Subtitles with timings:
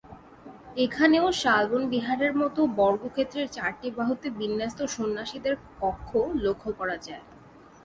[0.77, 6.09] এখানেও শালবন বিহারের মতো বর্গক্ষেত্রের চারটি বাহুতে বিন্যস্ত সন্ন্যাসীদের কক্ষ
[6.45, 7.23] লক্ষ করা যায়।